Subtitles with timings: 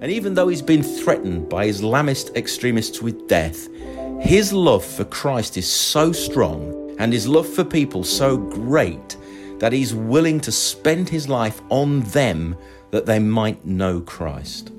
[0.00, 3.68] And even though he's been threatened by Islamist extremists with death,
[4.20, 9.16] his love for Christ is so strong and his love for people so great
[9.58, 12.56] that he's willing to spend his life on them
[12.90, 14.72] that they might know Christ.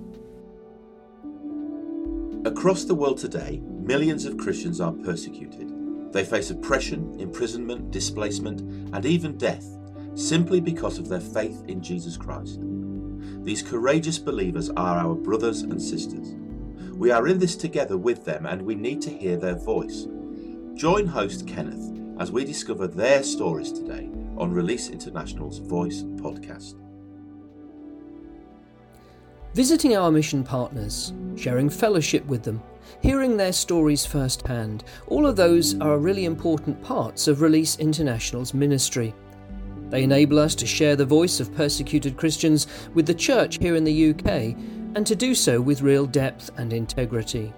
[2.45, 5.73] Across the world today, millions of Christians are persecuted.
[6.13, 8.61] They face oppression, imprisonment, displacement,
[8.93, 9.65] and even death
[10.15, 12.59] simply because of their faith in Jesus Christ.
[13.47, 16.35] These courageous believers are our brothers and sisters.
[16.97, 20.05] We are in this together with them and we need to hear their voice.
[20.73, 26.75] Join host Kenneth as we discover their stories today on Release International's Voice podcast.
[29.53, 32.61] Visiting our mission partners, sharing fellowship with them,
[33.01, 39.15] hearing their stories firsthand, all of those are really important parts of Release International's ministry.
[39.89, 43.83] They enable us to share the voice of persecuted Christians with the church here in
[43.83, 44.55] the UK
[44.95, 47.53] and to do so with real depth and integrity.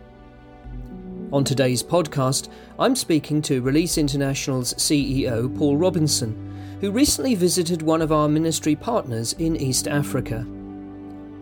[1.31, 2.49] On today's podcast,
[2.79, 8.75] I'm speaking to Release International's CEO, Paul Robinson, who recently visited one of our ministry
[8.75, 10.45] partners in East Africa.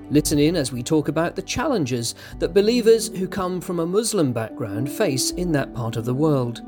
[0.10, 4.32] Listen in as we talk about the challenges that believers who come from a Muslim
[4.32, 6.62] background face in that part of the world.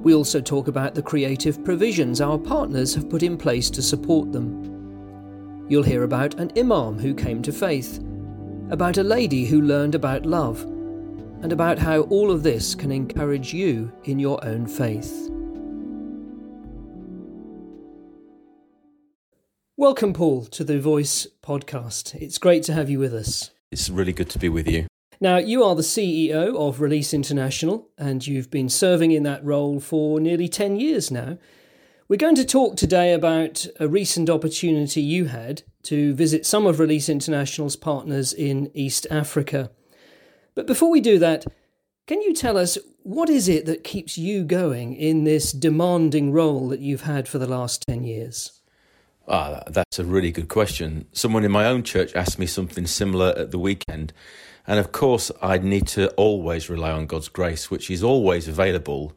[0.00, 4.32] We also talk about the creative provisions our partners have put in place to support
[4.32, 5.66] them.
[5.68, 7.98] You'll hear about an imam who came to faith,
[8.70, 10.62] about a lady who learned about love,
[11.42, 15.28] and about how all of this can encourage you in your own faith.
[19.76, 22.14] Welcome, Paul, to the Voice podcast.
[22.14, 23.50] It's great to have you with us.
[23.70, 24.86] It's really good to be with you.
[25.20, 29.80] Now, you are the CEO of Release International, and you've been serving in that role
[29.80, 31.38] for nearly 10 years now.
[32.06, 36.78] We're going to talk today about a recent opportunity you had to visit some of
[36.78, 39.72] Release International's partners in East Africa.
[40.54, 41.46] But before we do that,
[42.06, 46.68] can you tell us what is it that keeps you going in this demanding role
[46.68, 48.60] that you've had for the last 10 years?
[49.26, 51.06] Ah, that's a really good question.
[51.12, 54.12] Someone in my own church asked me something similar at the weekend.
[54.68, 59.14] And of course, I'd need to always rely on God's grace, which is always available.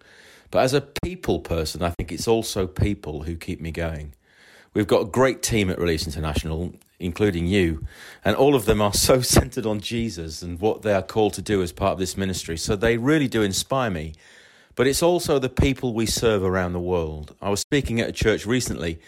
[0.50, 4.14] But as a people person, I think it's also people who keep me going.
[4.74, 7.86] We've got a great team at Release International, including you,
[8.24, 11.42] and all of them are so centered on Jesus and what they are called to
[11.42, 12.58] do as part of this ministry.
[12.58, 14.14] So they really do inspire me.
[14.76, 17.36] But it's also the people we serve around the world.
[17.42, 19.02] I was speaking at a church recently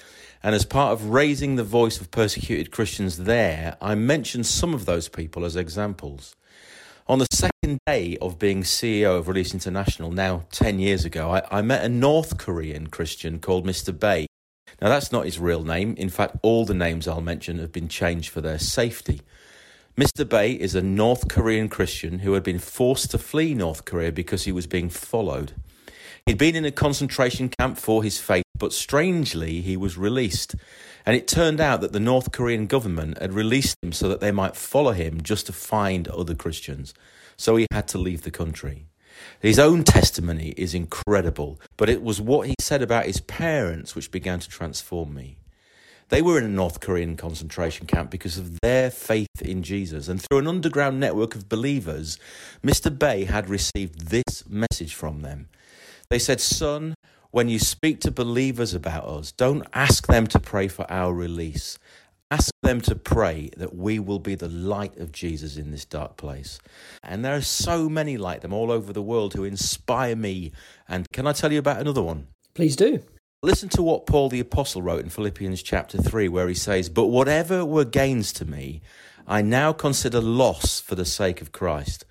[0.43, 4.85] and as part of raising the voice of persecuted Christians there, I mentioned some of
[4.85, 6.35] those people as examples.
[7.07, 11.59] On the second day of being CEO of Release International, now 10 years ago, I,
[11.59, 13.97] I met a North Korean Christian called Mr.
[13.97, 14.27] Bay.
[14.81, 15.95] Now, that's not his real name.
[15.97, 19.21] In fact, all the names I'll mention have been changed for their safety.
[19.97, 20.27] Mr.
[20.27, 24.43] Bay is a North Korean Christian who had been forced to flee North Korea because
[24.43, 25.53] he was being followed.
[26.25, 30.55] He'd been in a concentration camp for his faith, but strangely, he was released.
[31.05, 34.31] And it turned out that the North Korean government had released him so that they
[34.31, 36.93] might follow him just to find other Christians.
[37.35, 38.85] So he had to leave the country.
[39.41, 44.09] His own testimony is incredible, but it was what he said about his parents which
[44.09, 45.35] began to transform me.
[46.07, 50.07] They were in a North Korean concentration camp because of their faith in Jesus.
[50.07, 52.17] And through an underground network of believers,
[52.63, 52.97] Mr.
[52.97, 55.49] Bay had received this message from them.
[56.09, 56.95] They said, Son,
[57.31, 61.79] when you speak to believers about us, don't ask them to pray for our release.
[62.29, 66.17] Ask them to pray that we will be the light of Jesus in this dark
[66.17, 66.59] place.
[67.03, 70.51] And there are so many like them all over the world who inspire me.
[70.87, 72.27] And can I tell you about another one?
[72.53, 73.03] Please do.
[73.43, 77.07] Listen to what Paul the Apostle wrote in Philippians chapter 3, where he says, But
[77.07, 78.81] whatever were gains to me,
[79.27, 82.05] I now consider loss for the sake of Christ.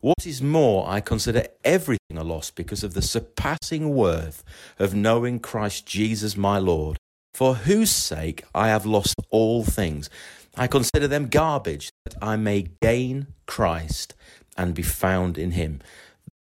[0.00, 4.44] What is more, I consider everything a loss because of the surpassing worth
[4.78, 6.98] of knowing Christ Jesus my Lord,
[7.34, 10.10] for whose sake I have lost all things.
[10.56, 14.14] I consider them garbage that I may gain Christ
[14.56, 15.80] and be found in him.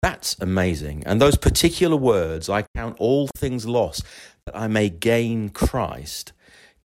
[0.01, 1.03] That's amazing.
[1.05, 4.03] And those particular words, I count all things lost
[4.45, 6.33] that I may gain Christ,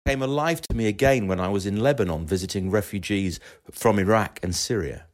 [0.06, 3.40] came alive to me again when I was in Lebanon visiting refugees
[3.70, 5.06] from Iraq and Syria.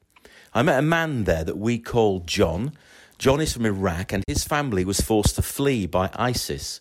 [0.57, 2.75] I met a man there that we call John.
[3.19, 6.81] John is from Iraq, and his family was forced to flee by ISIS.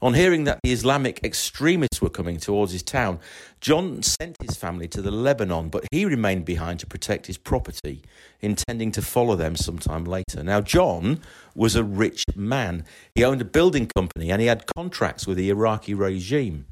[0.00, 3.18] On hearing that the Islamic extremists were coming towards his town,
[3.60, 8.02] John sent his family to the Lebanon, but he remained behind to protect his property,
[8.40, 10.44] intending to follow them sometime later.
[10.44, 11.22] Now, John
[11.56, 12.84] was a rich man.
[13.16, 16.66] He owned a building company and he had contracts with the Iraqi regime.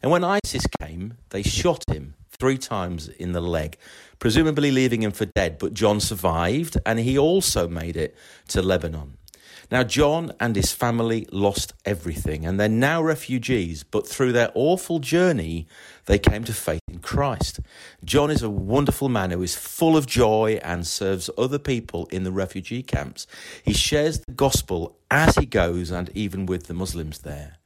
[0.00, 3.78] And when ISIS came, they shot him three times in the leg,
[4.18, 5.58] presumably leaving him for dead.
[5.58, 8.16] But John survived and he also made it
[8.48, 9.16] to Lebanon.
[9.70, 14.98] Now, John and his family lost everything and they're now refugees, but through their awful
[14.98, 15.68] journey,
[16.06, 17.60] they came to faith in Christ.
[18.04, 22.24] John is a wonderful man who is full of joy and serves other people in
[22.24, 23.28] the refugee camps.
[23.64, 27.58] He shares the gospel as he goes and even with the Muslims there.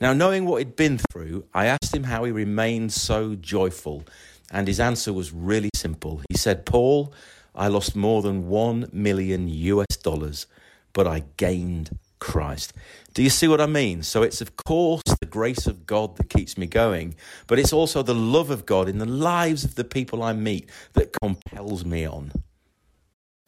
[0.00, 4.04] Now, knowing what he'd been through, I asked him how he remained so joyful,
[4.50, 6.22] and his answer was really simple.
[6.28, 7.12] He said, Paul,
[7.54, 10.46] I lost more than one million US dollars,
[10.92, 12.72] but I gained Christ.
[13.12, 14.02] Do you see what I mean?
[14.02, 17.14] So it's, of course, the grace of God that keeps me going,
[17.46, 20.68] but it's also the love of God in the lives of the people I meet
[20.94, 22.32] that compels me on.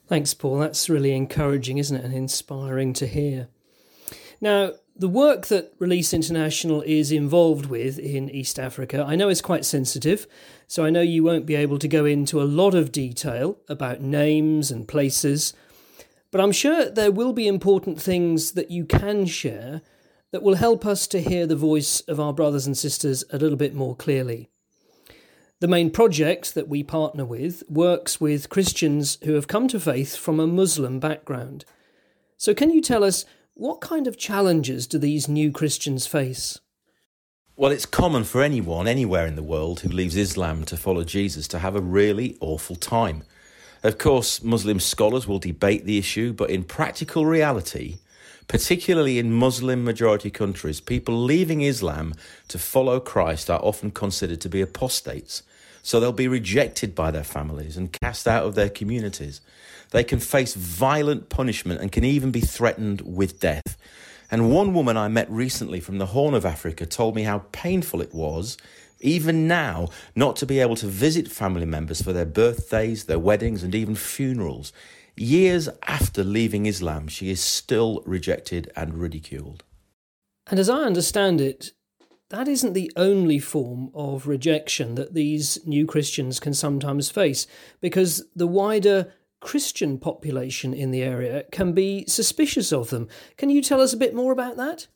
[0.07, 0.59] Thanks, Paul.
[0.59, 2.05] That's really encouraging, isn't it?
[2.05, 3.49] And inspiring to hear.
[4.41, 9.43] Now, the work that Release International is involved with in East Africa, I know is
[9.43, 10.27] quite sensitive,
[10.67, 14.01] so I know you won't be able to go into a lot of detail about
[14.01, 15.53] names and places,
[16.31, 19.83] but I'm sure there will be important things that you can share
[20.33, 23.57] that will help us to hear the voice of our brothers and sisters a little
[23.57, 24.49] bit more clearly.
[25.61, 30.17] The main project that we partner with works with Christians who have come to faith
[30.17, 31.65] from a Muslim background.
[32.37, 33.25] So, can you tell us
[33.57, 36.61] what kind of challenges do these new Christians face?
[37.57, 41.49] Well, it's common for anyone anywhere in the world who leaves Islam to follow Jesus
[41.49, 43.23] to have a really awful time.
[43.83, 48.01] Of course, Muslim scholars will debate the issue, but in practical reality,
[48.47, 52.13] particularly in Muslim majority countries, people leaving Islam
[52.49, 55.43] to follow Christ are often considered to be apostates.
[55.83, 59.41] So they'll be rejected by their families and cast out of their communities.
[59.91, 63.77] They can face violent punishment and can even be threatened with death.
[64.31, 68.01] And one woman I met recently from the Horn of Africa told me how painful
[68.01, 68.57] it was,
[69.01, 73.63] even now, not to be able to visit family members for their birthdays, their weddings,
[73.63, 74.73] and even funerals.
[75.17, 79.65] Years after leaving Islam, she is still rejected and ridiculed.
[80.49, 81.73] And as I understand it,
[82.31, 87.47] that isn't the only form of rejection that these new Christians can sometimes face,
[87.81, 93.09] because the wider Christian population in the area can be suspicious of them.
[93.37, 94.87] Can you tell us a bit more about that?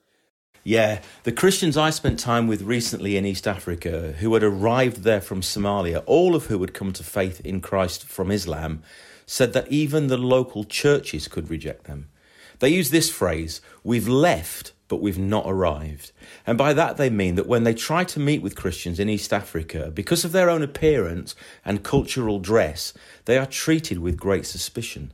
[0.63, 5.23] Yeah, the Christians I spent time with recently in East Africa who had arrived there
[5.23, 8.83] from Somalia, all of who had come to faith in Christ from Islam,
[9.25, 12.11] said that even the local churches could reject them.
[12.59, 16.11] They use this phrase, we've left but we've not arrived.
[16.45, 19.33] And by that they mean that when they try to meet with Christians in East
[19.33, 22.93] Africa, because of their own appearance and cultural dress,
[23.25, 25.13] they are treated with great suspicion.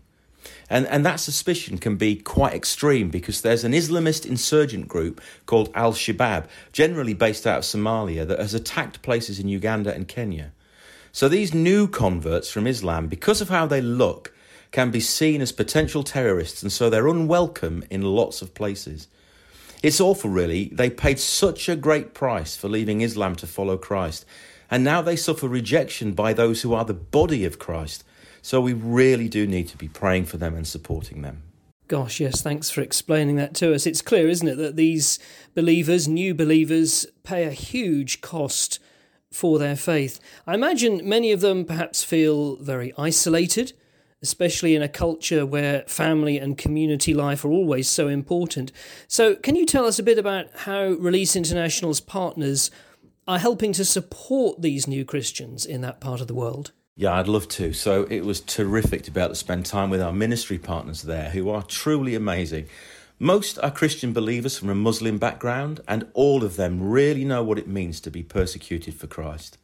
[0.70, 5.70] And, and that suspicion can be quite extreme because there's an Islamist insurgent group called
[5.74, 10.52] Al Shabaab, generally based out of Somalia, that has attacked places in Uganda and Kenya.
[11.12, 14.32] So these new converts from Islam, because of how they look,
[14.72, 19.08] can be seen as potential terrorists, and so they're unwelcome in lots of places.
[19.82, 20.70] It's awful, really.
[20.72, 24.24] They paid such a great price for leaving Islam to follow Christ,
[24.70, 28.04] and now they suffer rejection by those who are the body of Christ.
[28.42, 31.42] So we really do need to be praying for them and supporting them.
[31.88, 33.86] Gosh, yes, thanks for explaining that to us.
[33.86, 35.20] It's clear, isn't it, that these
[35.54, 38.80] believers, new believers, pay a huge cost
[39.30, 40.18] for their faith.
[40.46, 43.72] I imagine many of them perhaps feel very isolated
[44.26, 48.72] especially in a culture where family and community life are always so important.
[49.06, 52.72] So, can you tell us a bit about how Release International's partners
[53.28, 56.72] are helping to support these new Christians in that part of the world?
[56.96, 57.72] Yeah, I'd love to.
[57.72, 61.30] So it was terrific to be able to spend time with our ministry partners there
[61.30, 62.66] who are truly amazing.
[63.18, 67.58] Most are Christian believers from a Muslim background, and all of them really know what
[67.58, 69.58] it means to be persecuted for Christ.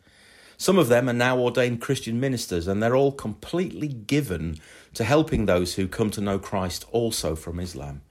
[0.62, 4.60] Some of them are now ordained Christian ministers, and they're all completely given
[4.94, 8.02] to helping those who come to know Christ also from Islam.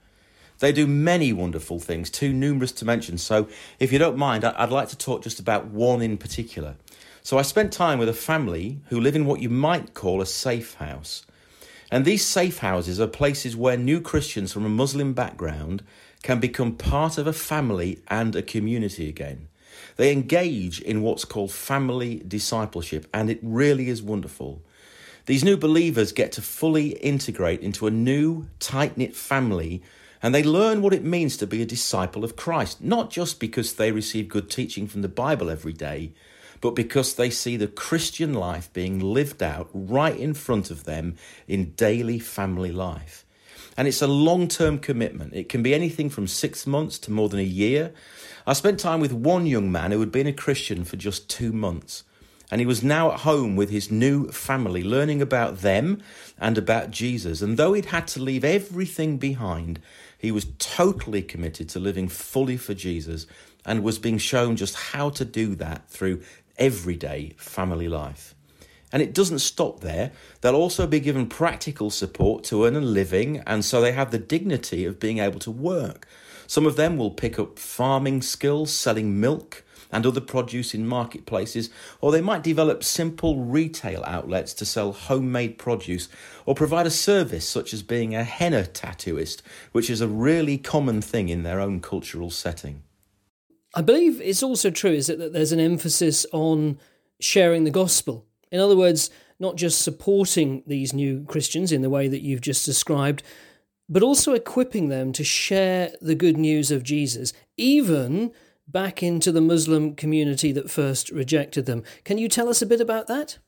[0.58, 3.16] They do many wonderful things, too numerous to mention.
[3.16, 6.74] So, if you don't mind, I'd like to talk just about one in particular.
[7.22, 10.26] So, I spent time with a family who live in what you might call a
[10.26, 11.24] safe house.
[11.90, 15.82] And these safe houses are places where new Christians from a Muslim background
[16.22, 19.48] can become part of a family and a community again.
[19.96, 24.62] They engage in what's called family discipleship, and it really is wonderful.
[25.26, 29.82] These new believers get to fully integrate into a new, tight knit family,
[30.22, 33.74] and they learn what it means to be a disciple of Christ, not just because
[33.74, 36.12] they receive good teaching from the Bible every day,
[36.60, 41.16] but because they see the Christian life being lived out right in front of them
[41.48, 43.26] in daily family life.
[43.76, 45.34] And it's a long term commitment.
[45.34, 47.92] It can be anything from six months to more than a year.
[48.46, 51.52] I spent time with one young man who had been a Christian for just two
[51.52, 52.04] months.
[52.52, 56.02] and he was now at home with his new family, learning about them
[56.38, 57.40] and about Jesus.
[57.40, 59.80] And though he'd had to leave everything behind,
[60.18, 63.26] he was totally committed to living fully for Jesus
[63.64, 66.20] and was being shown just how to do that through
[66.58, 68.34] everyday family life.
[68.92, 70.12] And it doesn't stop there.
[70.40, 74.18] They'll also be given practical support to earn a living, and so they have the
[74.18, 76.06] dignity of being able to work.
[76.46, 81.68] Some of them will pick up farming skills, selling milk and other produce in marketplaces,
[82.00, 86.08] or they might develop simple retail outlets to sell homemade produce,
[86.46, 91.02] or provide a service such as being a henna tattooist, which is a really common
[91.02, 92.82] thing in their own cultural setting.
[93.74, 96.78] I believe it's also true is it, that there's an emphasis on
[97.20, 98.26] sharing the gospel.
[98.52, 102.64] In other words, not just supporting these new Christians in the way that you've just
[102.64, 103.24] described,
[103.88, 108.32] but also equipping them to share the good news of Jesus, even
[108.68, 111.82] back into the Muslim community that first rejected them.
[112.04, 113.38] Can you tell us a bit about that?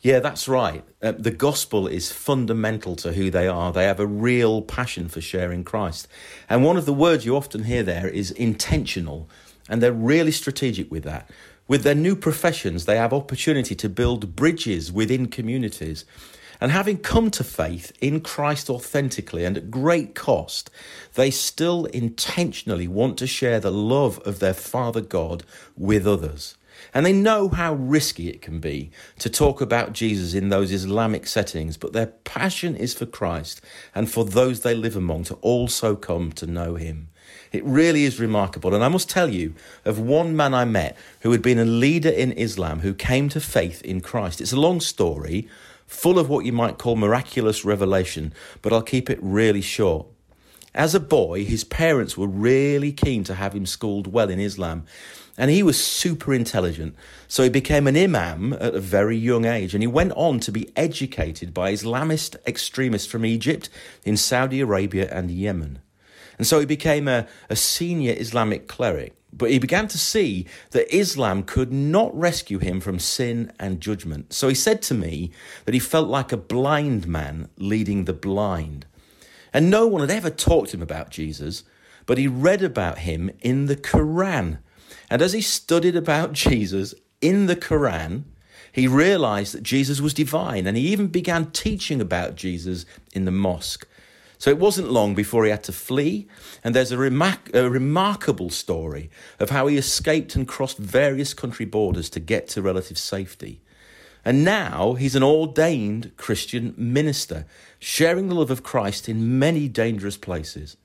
[0.00, 0.84] Yeah, that's right.
[1.02, 3.72] Uh, the gospel is fundamental to who they are.
[3.72, 6.06] They have a real passion for sharing Christ.
[6.48, 9.28] And one of the words you often hear there is intentional.
[9.68, 11.28] And they're really strategic with that.
[11.68, 16.06] With their new professions, they have opportunity to build bridges within communities.
[16.60, 20.70] And having come to faith in Christ authentically and at great cost,
[21.14, 25.44] they still intentionally want to share the love of their Father God
[25.76, 26.56] with others.
[26.94, 31.26] And they know how risky it can be to talk about Jesus in those Islamic
[31.26, 33.60] settings, but their passion is for Christ
[33.94, 37.08] and for those they live among to also come to know him.
[37.52, 38.74] It really is remarkable.
[38.74, 42.10] And I must tell you of one man I met who had been a leader
[42.10, 44.40] in Islam who came to faith in Christ.
[44.40, 45.48] It's a long story,
[45.86, 50.06] full of what you might call miraculous revelation, but I'll keep it really short.
[50.74, 54.84] As a boy, his parents were really keen to have him schooled well in Islam,
[55.36, 56.94] and he was super intelligent.
[57.26, 60.52] So he became an imam at a very young age, and he went on to
[60.52, 63.70] be educated by Islamist extremists from Egypt,
[64.04, 65.78] in Saudi Arabia, and Yemen.
[66.38, 69.14] And so he became a, a senior Islamic cleric.
[69.32, 74.32] But he began to see that Islam could not rescue him from sin and judgment.
[74.32, 75.30] So he said to me
[75.64, 78.86] that he felt like a blind man leading the blind.
[79.52, 81.64] And no one had ever talked to him about Jesus,
[82.06, 84.58] but he read about him in the Quran.
[85.10, 88.24] And as he studied about Jesus in the Quran,
[88.72, 93.30] he realized that Jesus was divine, and he even began teaching about Jesus in the
[93.30, 93.86] mosque.
[94.38, 96.28] So it wasn't long before he had to flee,
[96.62, 101.66] and there's a, remar- a, remarkable story of how he escaped and crossed various country
[101.66, 103.60] borders to get to relative safety.
[104.24, 107.46] And now he's an ordained Christian minister,
[107.80, 110.76] sharing the love of Christ in many dangerous places.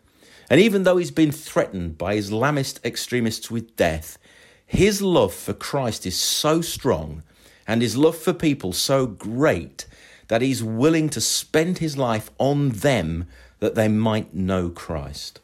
[0.49, 4.17] And even though he's been threatened by Islamist extremists with death,
[4.65, 7.21] his love for Christ is so strong
[7.67, 9.85] and his love for people so great
[10.33, 13.27] that he's willing to spend his life on them
[13.59, 15.39] that they might know Christ.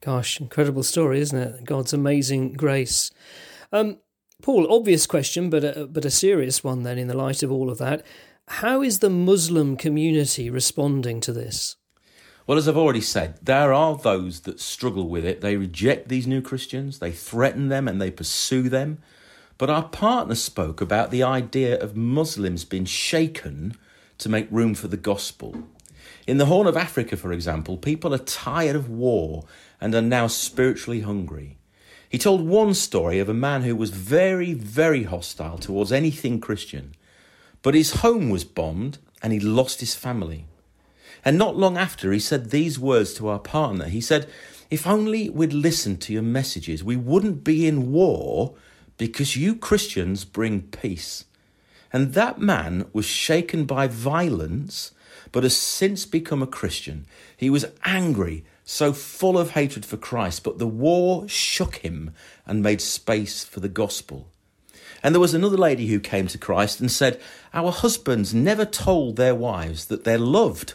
[0.00, 1.64] Gosh, incredible story, isn't it?
[1.66, 3.10] God's amazing grace.
[3.70, 3.98] Um,
[4.40, 7.68] Paul, obvious question, but a, but a serious one then in the light of all
[7.68, 8.02] of that.
[8.48, 11.76] How is the Muslim community responding to this?
[12.46, 15.42] Well, as I've already said, there are those that struggle with it.
[15.42, 19.02] They reject these new Christians, they threaten them, and they pursue them.
[19.58, 23.76] But our partner spoke about the idea of Muslims being shaken
[24.18, 25.64] to make room for the gospel.
[26.26, 29.44] In the Horn of Africa, for example, people are tired of war
[29.80, 31.58] and are now spiritually hungry.
[32.08, 36.94] He told one story of a man who was very, very hostile towards anything Christian,
[37.60, 40.46] but his home was bombed and he lost his family.
[41.24, 43.86] And not long after, he said these words to our partner.
[43.86, 44.28] He said,
[44.70, 48.54] If only we'd listened to your messages, we wouldn't be in war
[48.98, 51.24] because you Christians bring peace.
[51.94, 54.90] And that man was shaken by violence
[55.30, 57.06] but has since become a Christian.
[57.36, 62.12] He was angry, so full of hatred for Christ, but the war shook him
[62.46, 64.26] and made space for the gospel.
[65.04, 67.20] And there was another lady who came to Christ and said,
[67.52, 70.74] Our husbands never told their wives that they're loved.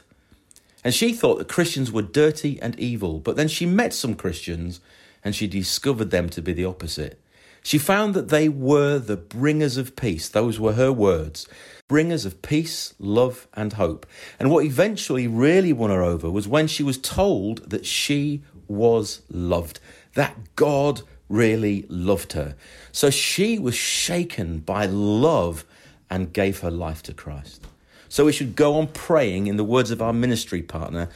[0.86, 4.80] And she thought that Christians were dirty and evil, but then she met some Christians
[5.22, 7.20] and she discovered them to be the opposite.
[7.64, 10.30] She found that they were the bringers of peace.
[10.30, 11.48] Those were her words
[11.90, 14.06] bringers of peace, love, and hope.
[14.40, 19.24] And what eventually really won her over was when she was told that she was
[19.30, 19.80] loved,
[20.14, 22.56] that God really loved her.
[22.92, 25.66] So she was shaken by love
[26.10, 27.66] and gave her life to Christ.
[28.08, 31.10] So we should go on praying, in the words of our ministry partner,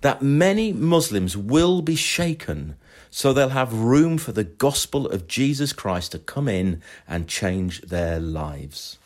[0.00, 2.76] that many Muslims will be shaken
[3.16, 7.80] so they'll have room for the gospel of Jesus Christ to come in and change
[7.80, 8.98] their lives.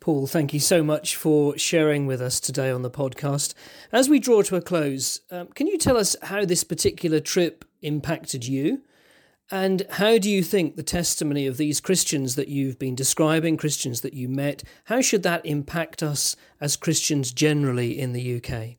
[0.00, 3.52] Paul, thank you so much for sharing with us today on the podcast.
[3.92, 7.66] As we draw to a close, um, can you tell us how this particular trip
[7.82, 8.80] impacted you?
[9.50, 14.00] And how do you think the testimony of these Christians that you've been describing, Christians
[14.00, 18.76] that you met, how should that impact us as Christians generally in the UK?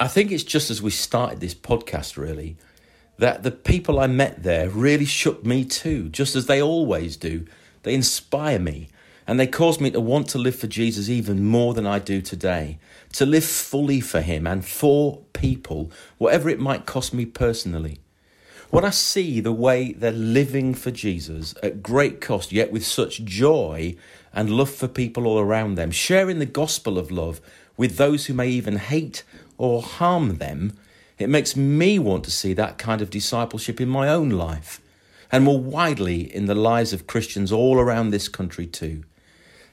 [0.00, 2.56] I think it's just as we started this podcast, really,
[3.20, 7.44] that the people I met there really shook me too, just as they always do.
[7.82, 8.88] They inspire me
[9.26, 12.22] and they cause me to want to live for Jesus even more than I do
[12.22, 12.78] today,
[13.12, 17.98] to live fully for Him and for people, whatever it might cost me personally.
[18.70, 23.24] When I see the way they're living for Jesus at great cost, yet with such
[23.24, 23.96] joy
[24.32, 27.42] and love for people all around them, sharing the gospel of love
[27.76, 29.24] with those who may even hate
[29.58, 30.72] or harm them,
[31.20, 34.80] it makes me want to see that kind of discipleship in my own life
[35.30, 39.04] and more widely in the lives of Christians all around this country too.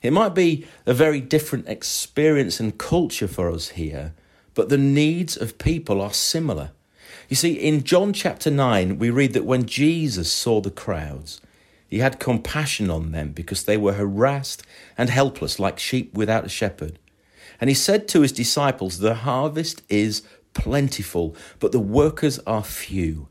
[0.01, 4.13] It might be a very different experience and culture for us here,
[4.53, 6.71] but the needs of people are similar.
[7.29, 11.41] You see, in John chapter 9, we read that when Jesus saw the crowds,
[11.89, 14.63] he had compassion on them because they were harassed
[14.97, 16.99] and helpless like sheep without a shepherd.
[17.59, 20.21] And he said to his disciples, The harvest is
[20.57, 23.27] plentiful, but the workers are few.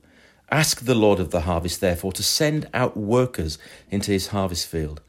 [0.50, 3.59] Ask the Lord of the harvest, therefore, to send out workers
[3.90, 5.00] into his harvest field.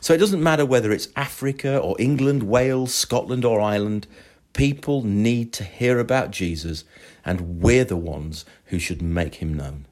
[0.00, 4.06] So it doesn't matter whether it's Africa or England, Wales, Scotland, or Ireland,
[4.52, 6.84] people need to hear about Jesus
[7.24, 9.86] and we're the ones who should make him known.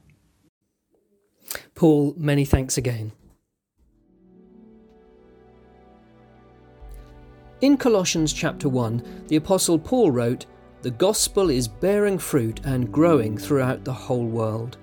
[1.75, 3.11] Paul, many thanks again.
[7.61, 10.45] In Colossians chapter 1, the Apostle Paul wrote,
[10.81, 14.79] The gospel is bearing fruit and growing throughout the whole world.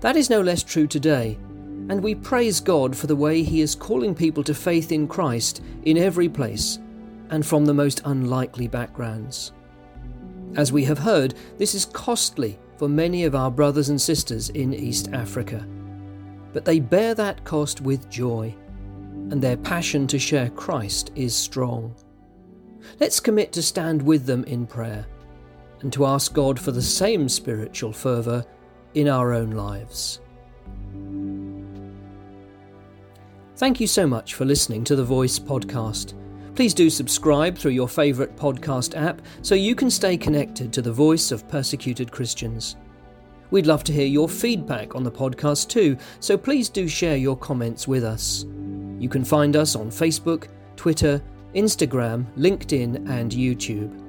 [0.00, 1.38] That is no less true today,
[1.88, 5.62] and we praise God for the way He is calling people to faith in Christ
[5.84, 6.80] in every place
[7.30, 9.52] and from the most unlikely backgrounds.
[10.56, 14.74] As we have heard, this is costly for many of our brothers and sisters in
[14.74, 15.64] East Africa.
[16.52, 18.52] But they bear that cost with joy,
[19.30, 21.94] and their passion to share Christ is strong.
[23.00, 25.06] Let's commit to stand with them in prayer
[25.84, 28.44] and to ask God for the same spiritual fervour
[28.94, 30.20] in our own lives.
[33.56, 36.14] Thank you so much for listening to the Voice podcast.
[36.56, 40.92] Please do subscribe through your favourite podcast app so you can stay connected to the
[40.92, 42.76] voice of persecuted Christians.
[43.50, 47.36] We'd love to hear your feedback on the podcast too, so please do share your
[47.36, 48.44] comments with us.
[48.98, 51.22] You can find us on Facebook, Twitter,
[51.54, 54.03] Instagram, LinkedIn, and YouTube.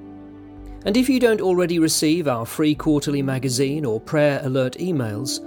[0.86, 5.40] And if you don't already receive our free quarterly magazine or prayer alert emails,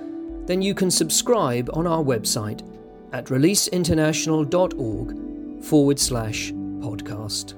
[0.49, 2.69] then you can subscribe on our website
[3.13, 7.55] at releaseinternational.org forward slash podcast.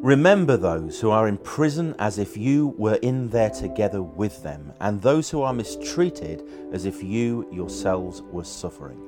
[0.00, 4.72] Remember those who are in prison as if you were in there together with them,
[4.80, 9.00] and those who are mistreated as if you yourselves were suffering.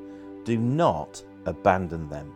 [0.45, 2.35] Do not abandon them.